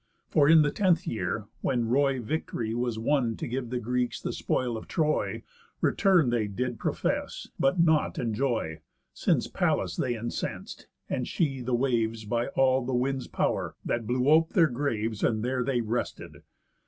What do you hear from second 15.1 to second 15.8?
And there